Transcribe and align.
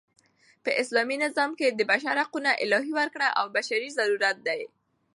په 0.63 0.69
اسلامي 0.81 1.17
نظام 1.25 1.51
کښي 1.59 1.69
د 1.73 1.81
بشر 1.91 2.15
حقونه 2.23 2.51
الهي 2.63 2.91
ورکړه 2.99 3.27
او 3.39 3.45
بشري 3.57 3.89
ضرورت 3.97 4.37
دئ. 4.47 4.61